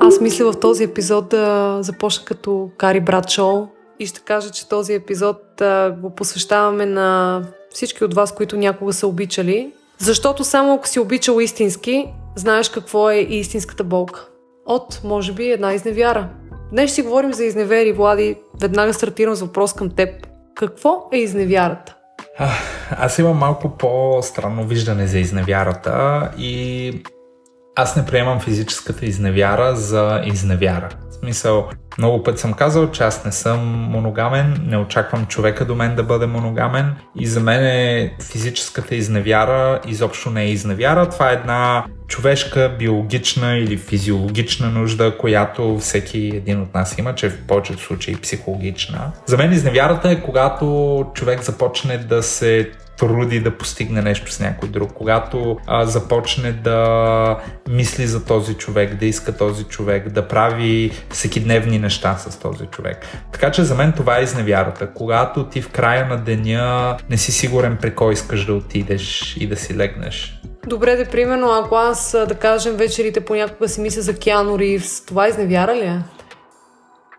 [0.00, 3.66] Аз мисля в този епизод да започна като Кари Брат Шоу
[3.98, 5.62] и ще кажа, че този епизод
[6.00, 11.40] го посвещаваме на всички от вас, които някога са обичали, защото само ако си обичал
[11.40, 14.28] истински, знаеш какво е истинската болка.
[14.66, 16.28] От, може би, една изневяра.
[16.72, 18.36] Днес ще си говорим за изневери, Влади.
[18.60, 20.26] Веднага стартирам с въпрос към теб.
[20.54, 21.96] Какво е изневярата?
[22.90, 26.92] Аз имам малко по-странно виждане за изневярата и
[27.76, 30.88] аз не приемам физическата изневяра за изневяра.
[31.10, 31.68] В смисъл,
[31.98, 36.02] много път съм казал, че аз не съм моногамен, не очаквам човека до мен да
[36.02, 41.08] бъде моногамен и за мен е физическата изневяра изобщо не е изневяра.
[41.08, 47.30] Това е една човешка, биологична или физиологична нужда, която всеки един от нас има, че
[47.30, 49.12] в повечето случаи психологична.
[49.26, 54.68] За мен изневярата е когато човек започне да се труди да постигне нещо с някой
[54.68, 57.38] друг, когато а, започне да
[57.68, 63.06] мисли за този човек, да иска този човек, да прави всекидневни неща с този човек.
[63.32, 64.92] Така че за мен това е изневярата.
[64.94, 69.46] Когато ти в края на деня не си сигурен при кой искаш да отидеш и
[69.46, 70.42] да си легнеш.
[70.66, 75.28] Добре, да примерно, ако аз, да кажем, вечерите понякога си мисля за Киану Ривз, това
[75.28, 75.98] изневяра ли е?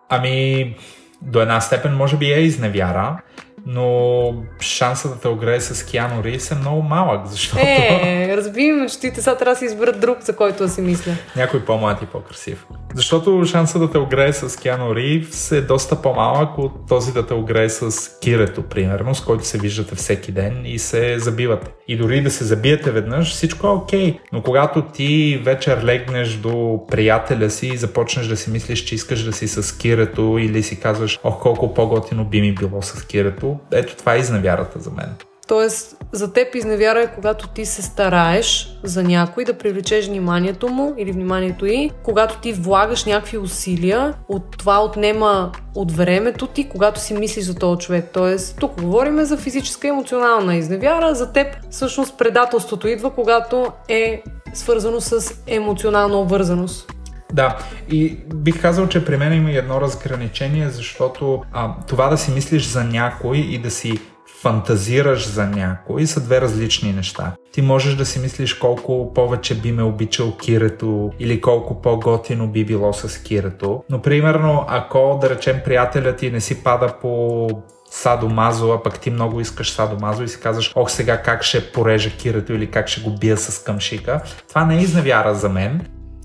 [0.10, 0.76] Ами,
[1.22, 3.18] до една степен може би е изневяра,
[3.66, 7.64] но шанса да те огрее с Киано Ривз е много малък, защото...
[7.66, 11.12] Е, разби мечтите, сега трябва да си изберат друг, за който да си мисля.
[11.36, 12.66] Някой по-млад и по-красив.
[12.96, 17.34] Защото шанса да те огрее с Киано Ривз е доста по-малък от този да те
[17.34, 21.72] огрее с Кирето, примерно, с който се виждате всеки ден и се забивате.
[21.88, 24.14] И дори да се забиете веднъж, всичко е окей.
[24.14, 24.20] Okay.
[24.34, 29.24] Но когато ти вечер легнеш до приятеля си и започнеш да си мислиш, че искаш
[29.24, 33.53] да си с Кирето или си казваш, ох, колко по-готино би ми било с Кирето,
[33.72, 35.10] ето това е изневярата за мен.
[35.48, 40.94] Тоест, за теб изневяра е когато ти се стараеш за някой да привлечеш вниманието му
[40.98, 47.00] или вниманието й, когато ти влагаш някакви усилия, от това отнема от времето ти, когато
[47.00, 48.10] си мислиш за този човек.
[48.14, 51.16] Тоест, тук говорим за физическа и емоционална изневяра.
[51.16, 56.94] За теб всъщност предателството идва, когато е свързано с емоционална обвързаност.
[57.34, 57.58] Да,
[57.92, 62.68] и бих казал, че при мен има едно разграничение, защото а, това да си мислиш
[62.68, 64.00] за някой и да си
[64.42, 67.32] фантазираш за някой са две различни неща.
[67.52, 72.66] Ти можеш да си мислиш колко повече би ме обичал кирето или колко по-готино би
[72.66, 73.84] било с кирето.
[73.90, 77.48] Но примерно, ако да речем приятелят ти не си пада по
[77.92, 81.44] Садо Мазо, а пък ти много искаш Садо Мазо и си казваш, ох сега как
[81.44, 84.22] ще порежа кирето или как ще го бия с къмшика.
[84.50, 85.82] Това не е изневяра за мен.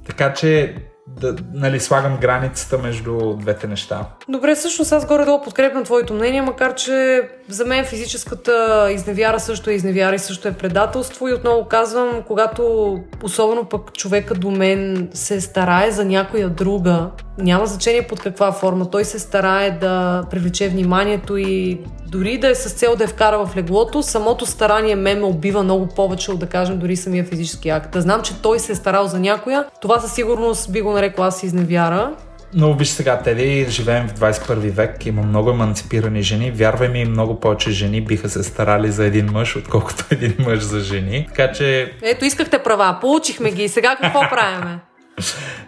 [0.06, 0.74] Така че
[1.20, 4.04] да нали, слагам границата между двете неща.
[4.28, 9.74] Добре, всъщност аз горе-долу подкрепям твоето мнение, макар че за мен физическата изневяра също е
[9.74, 15.40] изневяра и също е предателство и отново казвам, когато особено пък човека до мен се
[15.40, 21.36] старае за някоя друга, няма значение под каква форма, той се старае да привлече вниманието
[21.36, 21.80] и
[22.10, 25.62] дори да е с цел да я вкара в леглото, самото старание ме ме убива
[25.62, 27.90] много повече от да кажем дори самия физически акт.
[27.90, 31.26] Да знам, че той се е старал за някоя, това със сигурност би го нарекла
[31.26, 32.12] аз изневяра.
[32.54, 36.50] Но виж сега, Теди, живеем в 21 век, има много еманципирани жени.
[36.50, 40.80] Вярвай ми, много повече жени биха се старали за един мъж, отколкото един мъж за
[40.80, 41.26] жени.
[41.28, 41.92] Така че...
[42.02, 43.68] Ето, искахте права, получихме ги.
[43.68, 44.78] Сега какво правиме?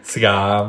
[0.03, 0.67] Сега,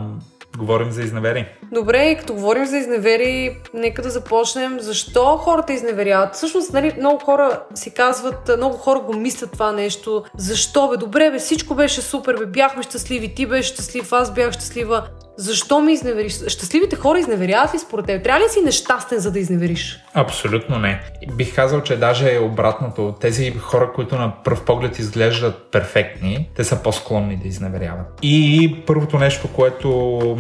[0.58, 1.46] говорим за изневери.
[1.72, 4.80] Добре, като говорим за изневери, нека да започнем.
[4.80, 6.36] Защо хората изневеряват?
[6.36, 10.24] Всъщност, нали, много хора си казват, много хора го мислят това нещо.
[10.38, 10.98] Защо бе?
[10.98, 15.08] Добре, бе, всичко беше супер, бе, бяхме щастливи, ти беше щастлив, аз бях щастлива.
[15.38, 16.34] Защо ми изневериш?
[16.48, 18.24] Щастливите хора изневеряват ли според теб?
[18.24, 20.00] Трябва ли си нещастен, за да изневериш?
[20.14, 21.02] Абсолютно не.
[21.36, 23.16] Бих казал, че даже е обратното.
[23.22, 28.20] Тези хора, които на пръв поглед изглеждат перфектни, те са по-склонни да изневеряват.
[28.22, 29.90] И първото нещо, което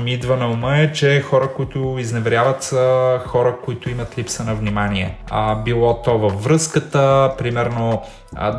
[0.04, 4.56] ми идва на ума е, че хора, които изневеряват са хора, които имат липса на
[4.56, 5.18] внимание.
[5.30, 8.02] А, било то във връзката, примерно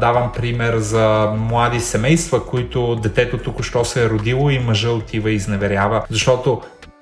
[0.00, 5.35] давам пример за млади семейства, които детето току-що се е родило и мъжа отива и
[5.35, 6.31] изневерява, защото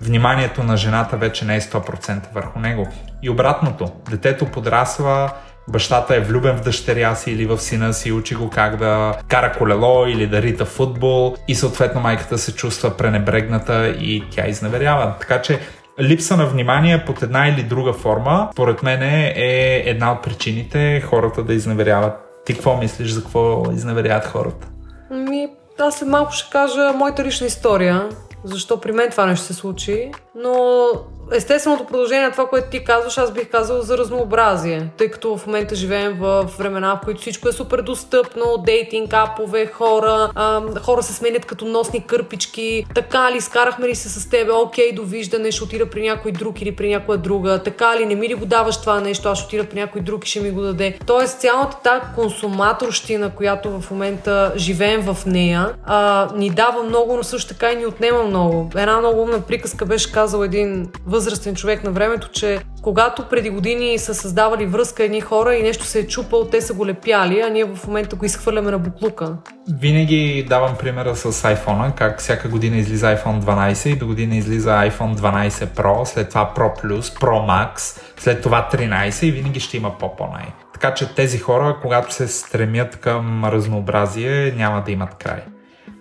[0.00, 2.88] вниманието на жената вече не е 100% върху него.
[3.23, 5.31] И обратното, детето подрасва,
[5.69, 9.53] бащата е влюбен в дъщеря си или в сина си, учи го как да кара
[9.59, 15.15] колело или да рита футбол и съответно майката се чувства пренебрегната и тя изневерява.
[15.21, 15.61] Така че
[16.00, 21.43] липса на внимание под една или друга форма, поред мен е една от причините хората
[21.43, 22.12] да изневеряват.
[22.47, 24.67] Ти какво мислиш за какво изневеряват хората?
[25.11, 25.49] Ми,
[25.79, 28.09] аз след малко ще кажа моята лична история
[28.44, 30.88] защо при мен това нещо се случи, но
[31.32, 35.47] естественото продължение на това, което ти казваш, аз бих казал за разнообразие, тъй като в
[35.47, 41.03] момента живеем в времена, в които всичко е супер достъпно, дейтинг, апове, хора, а, хора
[41.03, 45.65] се сменят като носни кърпички, така ли, скарахме ли се с тебе, окей, довиждане, ще
[45.65, 48.81] отида при някой друг или при някоя друга, така ли, не ми ли го даваш
[48.81, 50.99] това нещо, аз ще отида при някой друг и ще ми го даде.
[51.06, 57.23] Тоест цялата тази консуматорщина, която в момента живеем в нея, а, ни дава много, но
[57.23, 58.71] също така и ни отнема много.
[58.76, 60.88] Една много умна приказка беше казал един
[61.20, 65.84] възрастен човек на времето, че когато преди години са създавали връзка едни хора и нещо
[65.84, 69.37] се е чупал, те са го лепяли, а ние в момента го изхвърляме на буклука.
[69.81, 74.70] Винаги давам примера с iPhone, как всяка година излиза iPhone 12 и до година излиза
[74.70, 79.76] iPhone 12 Pro, след това Pro Plus, Pro Max, след това 13 и винаги ще
[79.76, 80.46] има по-по-най.
[80.73, 85.43] Така че тези хора, когато се стремят към разнообразие, няма да имат край.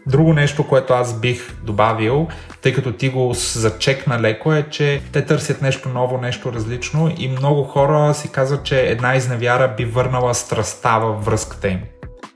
[0.10, 2.28] Друго нещо, което аз бих добавил,
[2.62, 7.28] тъй като ти го зачекна леко, е, че те търсят нещо ново, нещо различно и
[7.28, 11.80] много хора си казват, че една изневяра би върнала страста във връзката им.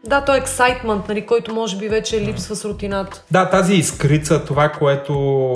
[0.06, 3.24] Да, то е ексайтмент, нали, който може би вече липсва с рутината.
[3.32, 5.16] Да, тази искрица, това, което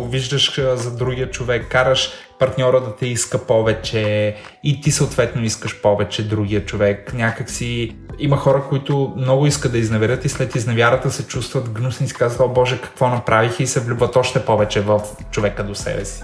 [0.09, 6.27] виждаш за другия човек, караш партньора да те иска повече и ти съответно искаш повече
[6.27, 7.13] другия човек.
[7.13, 12.05] Някак си има хора, които много искат да изневерят и след изневярата се чувстват гнусни
[12.05, 15.01] и си казват, о боже, какво направих и се влюбват още повече в
[15.31, 16.23] човека до себе си.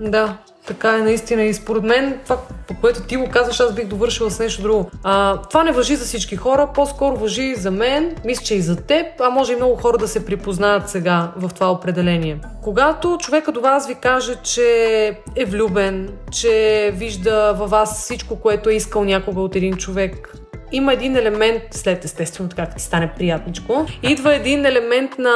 [0.00, 2.38] Да, така е наистина и според мен това,
[2.68, 4.90] по което ти го казваш, аз бих довършила с нещо друго.
[5.02, 8.76] А, това не въжи за всички хора, по-скоро въжи за мен, мисля, че и за
[8.76, 12.40] теб, а може и много хора да се припознаят сега в това определение.
[12.62, 14.66] Когато човека до вас ви каже, че
[15.36, 20.34] е влюбен, че вижда във вас всичко, което е искал някога от един човек,
[20.72, 25.32] има един елемент, след естествено така ти стане приятничко, идва един елемент на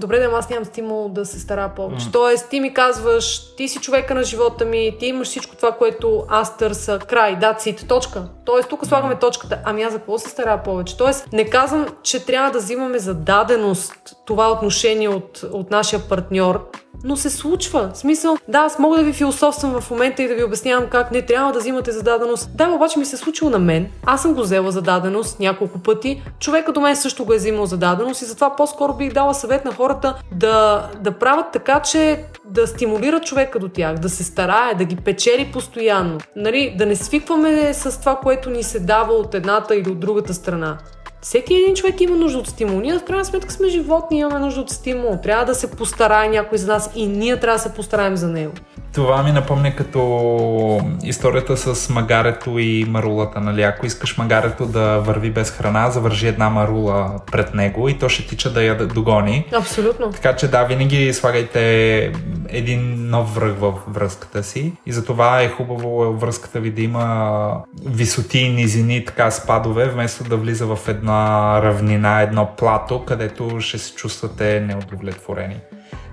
[0.00, 2.06] добре да аз нямам стимул да се стара повече.
[2.06, 2.12] Mm.
[2.12, 6.24] Тоест, ти ми казваш, ти си човека на живота ми, ти имаш всичко това, което
[6.28, 8.28] аз търса, край, да, цит, точка.
[8.44, 9.58] Тоест, тук слагаме точката.
[9.64, 10.96] Ами аз за какво се стара повече?
[10.96, 16.70] Тоест, не казвам, че трябва да взимаме за даденост това отношение от, от нашия партньор,
[17.04, 17.90] но се случва.
[17.94, 21.10] В смисъл, да, аз мога да ви философствам в момента и да ви обяснявам как
[21.10, 22.50] не трябва да взимате зададеност.
[22.56, 23.88] Да, обаче ми се е случило на мен.
[24.06, 26.22] Аз съм го взела зададеност няколко пъти.
[26.40, 29.72] Човека до мен също го е взимал зададеност и затова по-скоро бих дала съвет на
[29.72, 34.84] хората да, да правят така, че да стимулират човека до тях, да се старае, да
[34.84, 36.18] ги печели постоянно.
[36.36, 40.34] Нали, да не свикваме с това, което ни се дава от едната или от другата
[40.34, 40.78] страна.
[41.22, 42.80] Всеки един човек има нужда от стимул.
[42.80, 45.18] Ние в крайна сметка сме животни, имаме нужда от стимул.
[45.22, 48.52] Трябва да се постарае някой за нас и ние трябва да се постараем за него.
[48.94, 53.40] Това ми напомня като историята с магарето и марулата.
[53.40, 53.62] Нали?
[53.62, 58.26] Ако искаш магарето да върви без храна, завържи една марула пред него и то ще
[58.26, 59.46] тича да я догони.
[59.52, 60.10] Абсолютно.
[60.10, 62.12] Така че да, винаги слагайте
[62.48, 67.52] един нов връх в връзката си и затова е хубаво връзката ви да има
[67.86, 70.78] висоти и низини, така спадове, вместо да влиза в
[71.10, 75.56] една равнина, едно плато, където ще се чувствате неудовлетворени.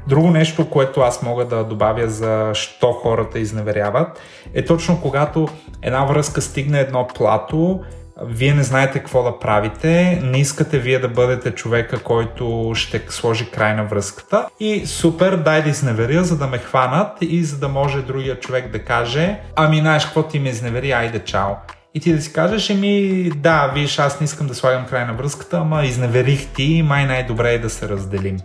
[0.07, 4.21] Друго нещо, което аз мога да добавя за що хората изневеряват,
[4.53, 5.47] е точно когато
[5.81, 7.79] една връзка стигне едно плато,
[8.21, 13.51] вие не знаете какво да правите, не искате вие да бъдете човека, който ще сложи
[13.51, 17.67] край на връзката и супер, дай да изневеря, за да ме хванат и за да
[17.67, 21.51] може другия човек да каже, ами знаеш какво ти ме изневери, айде чао.
[21.97, 25.13] И ти да си кажеш, еми да, виж, аз не искам да слагам край на
[25.13, 28.37] връзката, ама изневерих ти, май най-добре е да се разделим.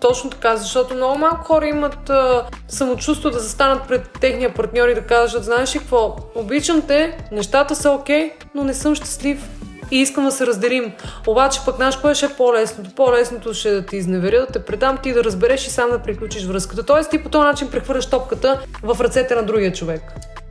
[0.00, 4.94] Точно така, защото много малко хора имат а, самочувство да застанат пред техния партньор и
[4.94, 9.48] да кажат, знаеш ли какво, обичам те, нещата са окей, но не съм щастлив
[9.90, 10.92] и искам да се разделим.
[11.26, 12.90] Обаче пък знаеш кое ще е по-лесното?
[12.96, 15.98] По-лесното ще е да ти изневеря, да те предам, ти да разбереш и сам да
[15.98, 16.82] приключиш връзката.
[16.82, 20.02] Тоест ти по този начин прехвърляш топката в ръцете на другия човек.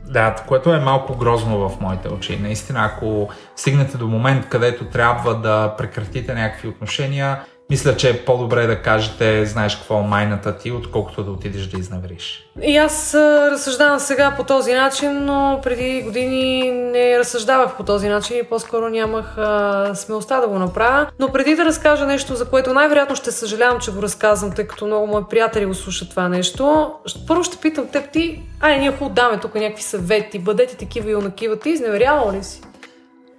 [0.08, 2.38] Да, което е малко грозно в моите очи.
[2.42, 8.66] Наистина, ако стигнете до момент, където трябва да прекратите някакви отношения, мисля, че е по-добре
[8.66, 12.44] да кажете, знаеш какво е майната ти, отколкото да отидеш да изневериш.
[12.62, 18.38] И аз разсъждавам сега по този начин, но преди години не разсъждавах по този начин
[18.38, 21.06] и по-скоро нямах а, смелостта да го направя.
[21.18, 24.86] Но преди да разкажа нещо, за което най-вероятно ще съжалявам, че го разказвам, тъй като
[24.86, 26.92] много мои приятели го слушат това нещо,
[27.26, 31.14] първо ще питам теб ти, ай, ние хубаво даме тук някакви съвети, бъдете такива и
[31.14, 32.62] онакива, ти изневерявал ли си?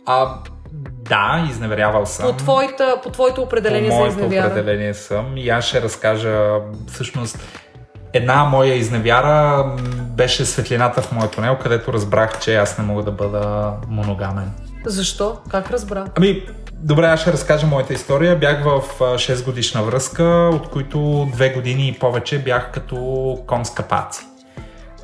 [0.06, 0.28] А,
[1.10, 2.26] да, изневерявал съм.
[2.26, 4.48] По, твоята, по твоето определение по за изневяра.
[4.48, 5.38] определение съм.
[5.38, 6.50] И аз ще разкажа
[6.88, 7.40] всъщност
[8.14, 13.12] една моя изневяра беше светлината в моят тунел, където разбрах, че аз не мога да
[13.12, 14.52] бъда моногамен.
[14.86, 15.38] Защо?
[15.50, 16.06] Как разбра?
[16.18, 18.36] Ами, добре, аз ще разкажа моята история.
[18.36, 20.24] Бях в 6 годишна връзка,
[20.54, 24.26] от които 2 години и повече бях като кон с капаци.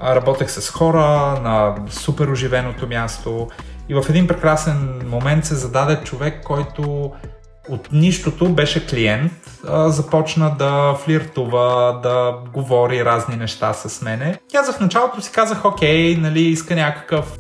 [0.04, 3.48] работех с хора на супер оживеното място
[3.90, 7.12] и в един прекрасен момент се зададе човек, който
[7.70, 9.32] от нищото беше клиент,
[9.86, 14.40] започна да флиртува, да говори разни неща с мене.
[14.48, 17.38] Тя за в началото си казах, окей, нали, иска някакъв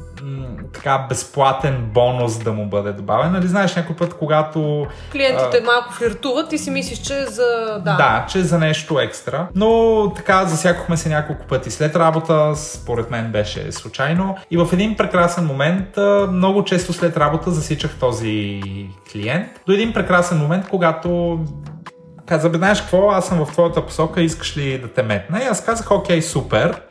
[0.75, 3.31] така безплатен бонус да му бъде добавен.
[3.31, 4.87] Нали знаеш някой път, когато...
[5.11, 7.81] Клиентите а, малко флиртуват и си мислиш, че за...
[7.85, 7.95] Да.
[7.95, 9.47] да, че за нещо екстра.
[9.55, 14.35] Но така засякохме се няколко пъти след работа, според мен беше случайно.
[14.51, 15.97] И в един прекрасен момент,
[16.31, 18.61] много често след работа засичах този
[19.11, 19.47] клиент.
[19.67, 21.39] До един прекрасен момент, когато
[22.25, 25.39] каза, бе, знаеш какво, аз съм в твоята посока, искаш ли да те метна?
[25.43, 26.81] И аз казах, окей, супер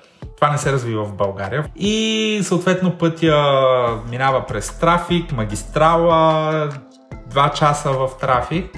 [0.45, 1.65] това не се развива в България.
[1.77, 6.69] И съответно пътя минава през трафик, магистрала,
[7.27, 8.71] два часа в трафик.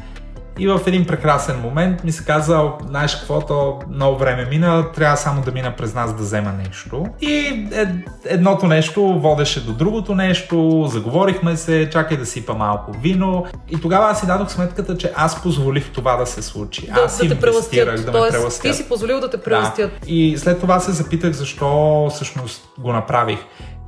[0.58, 5.16] И в един прекрасен момент ми се каза, знаеш какво, то много време мина, трябва
[5.16, 7.06] само да мина през нас да взема нещо.
[7.20, 7.88] И ед,
[8.24, 13.46] едното нещо водеше до другото нещо, заговорихме се, чакай да сипа малко вино.
[13.70, 16.86] И тогава аз си дадох сметката, че аз позволих това да се случи.
[16.86, 18.04] Да, аз да те прелъстят.
[18.04, 18.62] да ме прелъстят.
[18.62, 19.90] Ти си позволил да те прелъстят.
[19.90, 20.12] Да.
[20.12, 23.38] И след това се запитах защо всъщност го направих.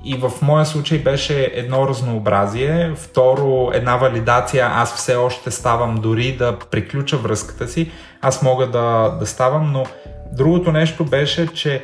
[0.05, 6.37] И в моя случай беше едно разнообразие, второ една валидация, аз все още ставам дори
[6.37, 7.91] да приключа връзката си,
[8.21, 9.85] аз мога да, да ставам, но
[10.33, 11.83] другото нещо беше, че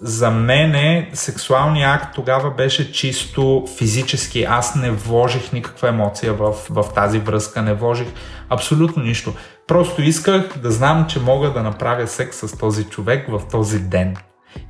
[0.00, 4.44] за мене сексуалният акт тогава беше чисто физически.
[4.44, 8.08] Аз не вложих никаква емоция в, в тази връзка, не вложих
[8.48, 9.34] абсолютно нищо.
[9.66, 14.16] Просто исках да знам, че мога да направя секс с този човек в този ден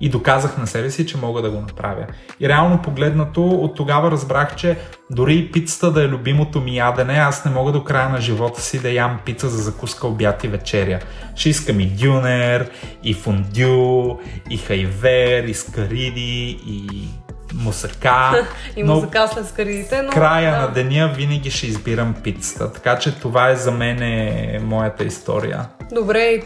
[0.01, 2.07] и доказах на себе си, че мога да го направя.
[2.41, 4.77] И реално погледнато, от тогава разбрах, че
[5.11, 8.61] дори и пицата да е любимото ми ядене, аз не мога до края на живота
[8.61, 11.01] си да ям пица за закуска, обяд и вечеря.
[11.37, 12.71] Ще искам и дюнер,
[13.03, 14.19] и фондю,
[14.51, 17.09] и хайвер, и скариди, и
[17.55, 18.47] мусака.
[18.77, 20.13] и мусака след скаридите, но...
[20.13, 20.61] края да.
[20.61, 22.73] на деня винаги ще избирам пицата.
[22.73, 25.69] Така че това е за мен е моята история.
[25.93, 26.41] Добре,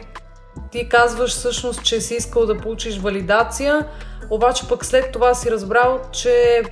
[0.70, 3.86] ти казваш всъщност, че си искал да получиш валидация,
[4.30, 6.62] обаче пък след това си разбрал, че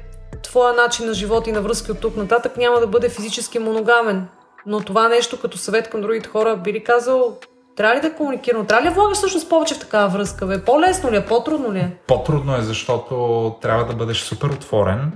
[0.42, 4.28] твоя начин на живот и на връзки от тук нататък няма да бъде физически моногамен.
[4.66, 7.38] Но това нещо като съвет към другите хора би ли казал,
[7.76, 8.66] трябва ли да комуникирам?
[8.66, 10.46] Трябва ли да влагаш всъщност повече в такава връзка?
[10.46, 10.64] Бе?
[10.64, 11.26] По-лесно ли е?
[11.26, 11.96] По-трудно ли е?
[12.06, 15.12] По-трудно е, защото трябва да бъдеш супер отворен.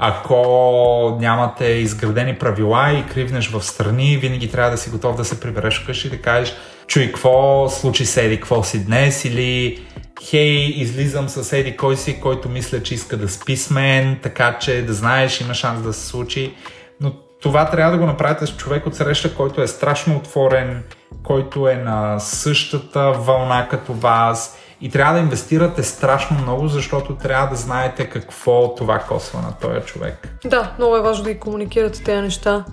[0.00, 5.40] Ако нямате изградени правила и кривнеш в страни, винаги трябва да си готов да се
[5.40, 6.54] прибереш вкъщи и да кажеш
[6.88, 9.84] чуй, какво случи с Еди, какво си днес или
[10.22, 14.58] хей, излизам с Еди кой си, който мисля, че иска да спи с мен, така
[14.58, 16.54] че да знаеш, има шанс да се случи.
[17.00, 20.82] Но това трябва да го направите с човек от среща, който е страшно отворен,
[21.22, 27.48] който е на същата вълна като вас и трябва да инвестирате страшно много, защото трябва
[27.48, 30.28] да знаете какво това косва на този човек.
[30.44, 32.64] Да, много е важно да и комуникирате тези неща.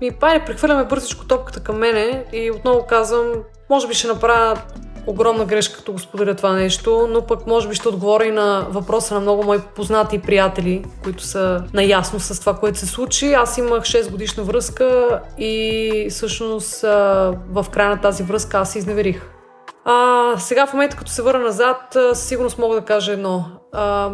[0.00, 3.32] Ми, пайде, прехвърляме бързичко топката към мене и отново казвам,
[3.70, 4.60] може би ще направя
[5.06, 8.66] огромна грешка, като го споделя това нещо, но пък може би ще отговоря и на
[8.70, 13.32] въпроса на много мои познати и приятели, които са наясно с това, което се случи.
[13.32, 16.82] Аз имах 6 годишна връзка и всъщност
[17.50, 19.30] в края на тази връзка аз изневерих.
[19.84, 23.59] А, сега в момента, като се върна назад, сигурност мога да кажа едно.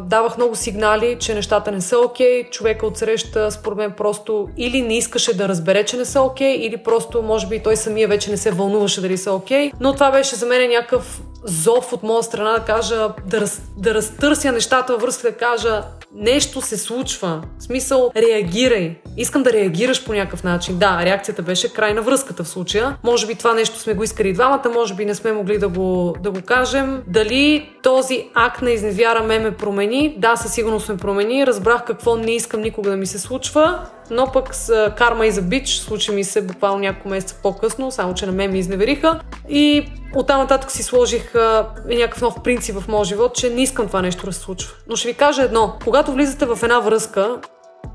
[0.04, 2.26] Давах много сигнали, че нещата не са окей.
[2.42, 2.50] Okay.
[2.50, 6.56] Човека от среща, според мен, просто или не искаше да разбере, че не са окей,
[6.56, 9.70] okay, или просто, може би, той самия вече не се вълнуваше дали са окей.
[9.70, 9.72] Okay.
[9.80, 13.94] Но това беше за мен някакъв зов от моя страна да кажа, да, раз, да
[13.94, 15.82] разтърся нещата във връзка, да кажа
[16.14, 17.42] нещо се случва.
[17.58, 18.96] В смисъл, реагирай.
[19.16, 20.78] Искам да реагираш по някакъв начин.
[20.78, 22.96] Да, реакцията беше край на връзката в случая.
[23.04, 26.16] Може би това нещо сме го искали двамата, може би не сме могли да го,
[26.20, 27.02] да го кажем.
[27.06, 30.14] Дали този акт на изневяра ме ме промени?
[30.18, 31.46] Да, със сигурност ме промени.
[31.46, 35.42] Разбрах какво не искам никога да ми се случва но пък с карма и за
[35.42, 39.20] бич случи ми се буквално няколко месеца по-късно, само че на мен ми изневериха.
[39.48, 43.86] И оттам нататък си сложих а, някакъв нов принцип в моя живот, че не искам
[43.86, 44.74] това нещо да се случва.
[44.88, 45.76] Но ще ви кажа едно.
[45.84, 47.36] Когато влизате в една връзка,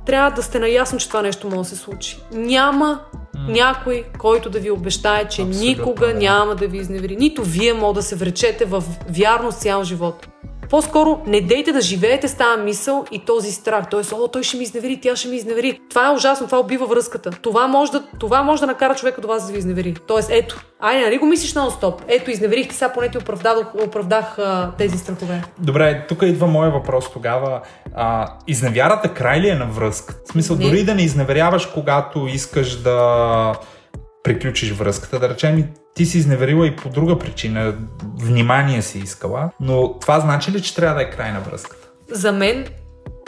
[0.05, 2.19] трябва да сте наясно, че това нещо може да се случи.
[2.31, 2.99] Няма
[3.47, 6.13] някой, който да ви обещае, че Абсолютно, никога да.
[6.13, 7.15] няма да ви изневери.
[7.15, 10.27] Нито вие може да се вречете в вярност цял живот.
[10.71, 13.85] По-скоро не дейте да живеете с тази мисъл и този страх.
[13.91, 15.79] Тоест, о, той ще ми изневери, тя ще ми изневери.
[15.89, 17.31] Това е ужасно, това убива връзката.
[17.31, 19.95] Това може да, това може да накара човека до вас да ви изневери.
[20.07, 24.39] Тоест, ето, ай, нали го мислиш на стоп Ето, изневерихте, сега поне ти оправдах, оправдах
[24.39, 25.43] а, тези страхове.
[25.59, 27.61] Добре, тук идва моя въпрос тогава.
[27.95, 30.15] А, изневярата край ли е на връзка?
[30.25, 30.65] В смисъл, не.
[30.65, 33.53] дори да не изневеряваш, когато искаш да
[34.23, 35.19] приключиш връзката.
[35.19, 37.75] Да речем, ти си изневерила и по друга причина,
[38.17, 41.87] внимание си искала, но това значи ли, че трябва да е край на връзката?
[42.11, 42.65] За мен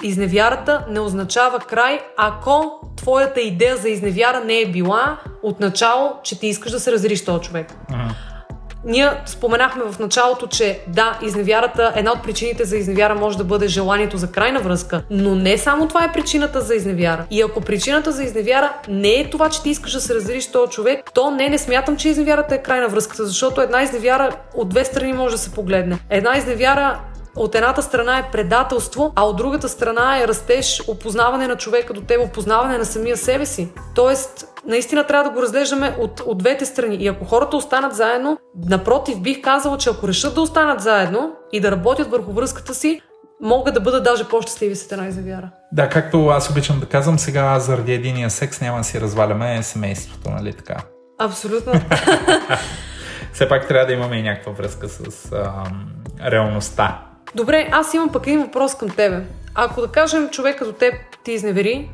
[0.03, 6.39] изневярата не означава край, ако твоята идея за изневяра не е била от начало, че
[6.39, 7.67] ти искаш да се разриш този човек.
[7.91, 8.32] Uh-huh.
[8.85, 13.67] Ние споменахме в началото, че да, изневярата, една от причините за изневяра може да бъде
[13.67, 17.25] желанието за крайна връзка, но не само това е причината за изневяра.
[17.31, 20.51] И ако причината за изневяра не е това, че ти искаш да се разделиш с
[20.51, 24.35] този човек, то не, не смятам, че изневярата е край на връзката, защото една изневяра
[24.53, 25.99] от две страни може да се погледне.
[26.09, 26.99] Една изневяра
[27.35, 32.01] от едната страна е предателство, а от другата страна е растеж, опознаване на човека до
[32.01, 33.69] теб, опознаване на самия себе си.
[33.95, 36.95] Тоест, наистина трябва да го разглеждаме от, от двете страни.
[36.95, 38.37] И ако хората останат заедно,
[38.69, 43.01] напротив, бих казала, че ако решат да останат заедно и да работят върху връзката си,
[43.41, 45.49] могат да бъдат даже по-щастливи с една изневяра.
[45.71, 50.29] Да, както аз обичам да казвам, сега заради единия секс няма да си разваляме семейството,
[50.29, 50.75] нали така?
[51.19, 51.73] Абсолютно.
[53.33, 55.87] Все пак трябва да имаме и някаква връзка с ам,
[56.25, 57.12] реалността.
[57.35, 59.23] Добре, аз имам пък един въпрос към тебе.
[59.55, 61.91] Ако да кажем човек като теб ти изневери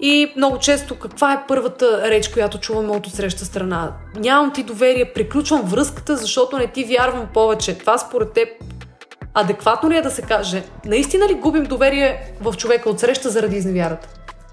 [0.00, 3.92] и много често каква е първата реч, която чуваме от среща страна?
[4.16, 7.78] Нямам ти доверие, приключвам връзката, защото не ти вярвам повече.
[7.78, 8.48] Това според теб
[9.34, 10.62] адекватно ли е да се каже?
[10.84, 14.08] Наистина ли губим доверие в човека от среща заради изневярата?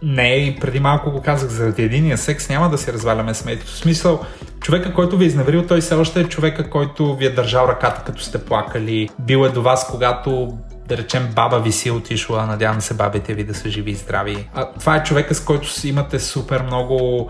[0.08, 3.66] Не, и преди малко го казах, заради единия секс няма да си разваляме смето.
[3.66, 4.26] В смисъл,
[4.60, 8.04] човека, който ви е изневерил, той все още е човека, който ви е държал ръката,
[8.06, 9.10] като сте плакали.
[9.20, 10.58] Бил е до вас, когато
[10.88, 13.96] да речем, баба ви си е отишла, надявам се бабите ви да са живи и
[13.96, 14.50] здрави.
[14.54, 17.30] А, това е човека, с който си имате супер много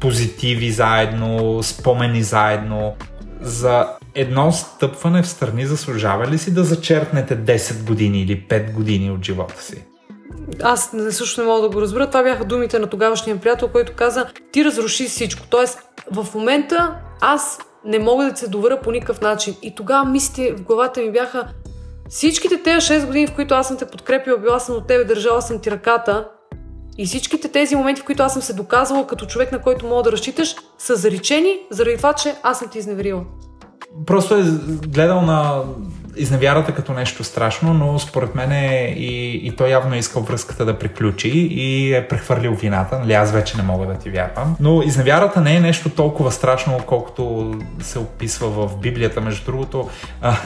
[0.00, 2.94] позитиви заедно, спомени заедно.
[3.40, 9.10] За едно стъпване в страни заслужава ли си да зачеркнете 10 години или 5 години
[9.10, 9.84] от живота си?
[10.62, 12.06] Аз също не мога да го разбера.
[12.06, 15.46] Това бяха думите на тогавашния приятел, който каза, ти разруши всичко.
[15.50, 15.78] Тоест,
[16.12, 19.54] в момента аз не мога да се доверя по никакъв начин.
[19.62, 21.48] И тогава мислите в главата ми бяха,
[22.08, 25.42] всичките тези 6 години, в които аз съм те подкрепила, била съм от тебе, държала
[25.42, 26.28] съм ти ръката,
[26.98, 30.02] и всичките тези моменти, в които аз съм се доказвала като човек, на който мога
[30.02, 33.24] да разчиташ, са заречени заради това, че аз съм ти изневерила.
[34.06, 34.42] Просто е
[34.86, 35.62] гледал на
[36.16, 40.64] изневярата като нещо страшно, но според мен е и, и той явно е искал връзката
[40.64, 42.98] да приключи и е прехвърлил вината.
[42.98, 44.56] Нали, аз вече не мога да ти вярвам.
[44.60, 49.20] Но изневярата не е нещо толкова страшно, колкото се описва в Библията.
[49.20, 49.88] Между другото,
[50.20, 50.36] а,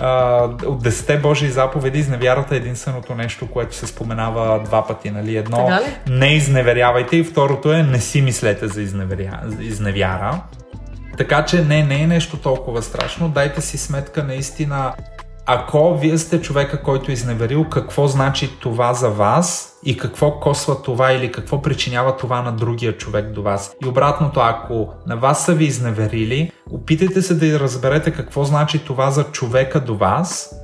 [0.00, 5.10] а, от 10 Божии заповеди изневярата е единственото нещо, което се споменава два пъти.
[5.10, 5.36] Нали?
[5.36, 5.70] Едно,
[6.08, 9.40] не изневерявайте и второто е не си мислете за изневеря...
[9.60, 10.40] изневяра.
[11.18, 13.28] Така че не, не е нещо толкова страшно.
[13.28, 14.94] Дайте си сметка наистина,
[15.46, 20.82] ако вие сте човека, който е изневерил, какво значи това за вас и какво косва
[20.82, 23.76] това или какво причинява това на другия човек до вас.
[23.84, 29.10] И обратното, ако на вас са ви изневерили, опитайте се да разберете какво значи това
[29.10, 30.55] за човека до вас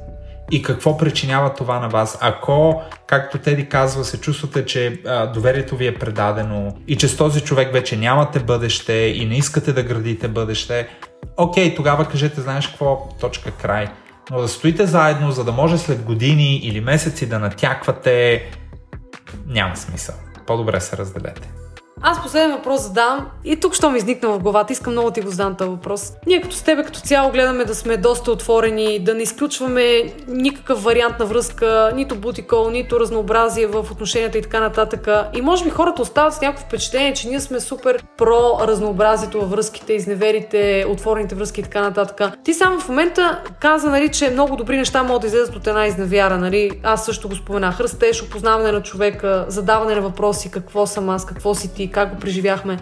[0.52, 2.18] и какво причинява това на вас.
[2.20, 7.16] Ако, както Теди казва, се чувствате, че а, доверието ви е предадено и че с
[7.16, 10.88] този човек вече нямате бъдеще и не искате да градите бъдеще,
[11.36, 13.86] окей, тогава кажете, знаеш какво, точка край.
[14.30, 18.46] Но да стоите заедно, за да може след години или месеци да натяквате,
[19.46, 20.14] няма смисъл.
[20.46, 21.61] По-добре се разделете.
[22.00, 25.30] Аз последен въпрос задам и тук що ми изникна в главата, искам много ти го
[25.30, 26.12] задам този въпрос.
[26.26, 30.84] Ние като с тебе като цяло гледаме да сме доста отворени, да не изключваме никакъв
[30.84, 35.08] вариант на връзка, нито бутикол, нито разнообразие в отношенията и така нататък.
[35.34, 39.50] И може би хората остават с някакво впечатление, че ние сме супер про разнообразието във
[39.50, 42.36] връзките, изневерите, отворените връзки и така нататък.
[42.44, 45.86] Ти само в момента каза, нали, че много добри неща могат да излезат от една
[45.86, 46.80] изневяра, нали?
[46.82, 47.80] Аз също го споменах.
[47.80, 52.20] Растеж, опознаване на човека, задаване на въпроси, какво съм аз, какво си ти, как го
[52.20, 52.78] преживяхме.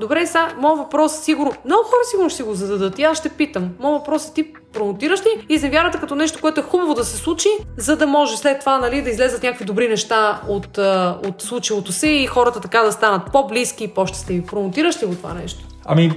[0.00, 3.28] Добре, сега, моят въпрос сигурно, много хора сигурно ще си го зададат и аз ще
[3.28, 3.70] питам.
[3.80, 7.48] Моят въпрос е ти промотираш ли изневярата като нещо, което е хубаво да се случи,
[7.76, 10.78] за да може след това нали, да излезат някакви добри неща от,
[11.26, 14.46] от случилото се и хората така да станат по-близки и по-щастливи.
[14.46, 15.64] Промотираш ли го това нещо?
[15.84, 16.12] Ами,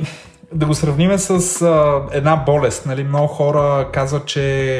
[0.53, 2.85] да го сравниме с а, една болест.
[2.85, 3.03] Нали?
[3.03, 4.79] Много хора казват, че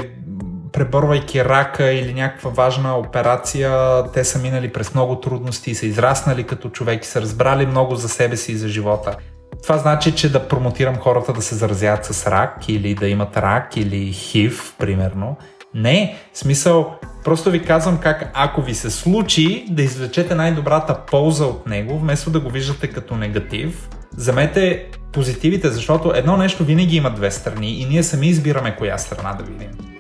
[0.76, 6.44] преборвайки рака или някаква важна операция, те са минали през много трудности и са израснали
[6.44, 9.16] като човек и са разбрали много за себе си и за живота.
[9.64, 13.78] Това значи, че да промотирам хората да се заразяват с рак или да имат рак
[13.78, 15.38] или хив, примерно.
[15.74, 21.46] Не, в смисъл, просто ви казвам как ако ви се случи да извлечете най-добрата полза
[21.46, 27.10] от него, вместо да го виждате като негатив, замете позитивите, защото едно нещо винаги има
[27.10, 29.95] две страни и ние сами избираме коя страна да видим.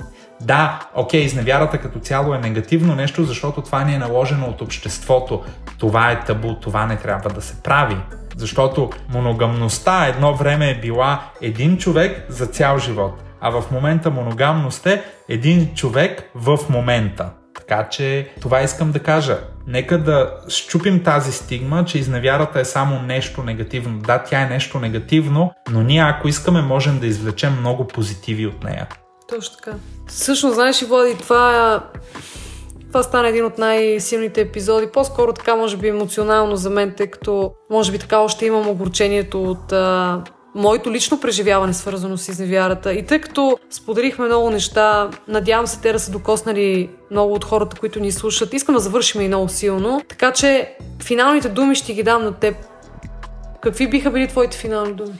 [0.45, 5.43] Да, окей, изневярата като цяло е негативно нещо, защото това ни е наложено от обществото.
[5.79, 7.97] Това е табу, това не трябва да се прави.
[8.37, 14.85] Защото моногамността едно време е била един човек за цял живот, а в момента моногамност
[14.85, 17.29] е един човек в момента.
[17.55, 19.37] Така че това искам да кажа.
[19.67, 23.99] Нека да щупим тази стигма, че изневярата е само нещо негативно.
[23.99, 28.63] Да, тя е нещо негативно, но ние ако искаме можем да извлечем много позитиви от
[28.63, 28.87] нея.
[29.29, 29.77] Точно така.
[30.07, 31.81] Всъщност, знаеш и Влади, това
[32.95, 34.87] това стана един от най-силните епизоди.
[34.87, 39.43] По-скоро така, може би, емоционално за мен, тъй като, може би, така още имам огорчението
[39.43, 40.21] от а,
[40.55, 42.93] моето лично преживяване, свързано с изневярата.
[42.93, 47.79] И тъй като споделихме много неща, надявам се те да са докоснали много от хората,
[47.79, 48.53] които ни слушат.
[48.53, 50.01] Искам да завършим и много силно.
[50.07, 52.55] Така че финалните думи ще ги дам на теб.
[53.61, 55.19] Какви биха били твоите финални думи?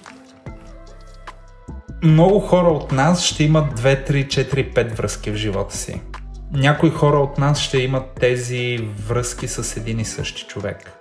[2.04, 6.02] Много хора от нас ще имат 2, 3, 4, 5 връзки в живота си
[6.56, 10.92] някои хора от нас ще имат тези връзки с един и същи човек.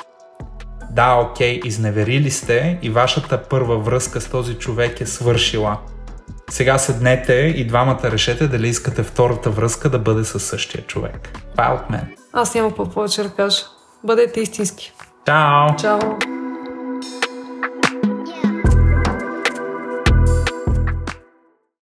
[0.91, 5.79] Да, окей, изневерили сте и вашата първа връзка с този човек е свършила.
[6.51, 11.31] Сега седнете и двамата решете дали искате втората връзка да бъде със същия човек.
[11.51, 12.15] Това е от мен.
[12.33, 13.63] Аз няма по повече да кажа.
[14.05, 14.93] Бъдете истински.
[15.27, 15.77] Чао!
[15.77, 16.34] Чао!